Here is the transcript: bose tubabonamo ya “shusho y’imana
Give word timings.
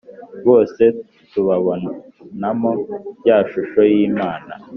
bose 0.47 0.83
tubabonamo 1.31 2.71
ya 3.27 3.37
“shusho 3.49 3.81
y’imana 3.91 4.53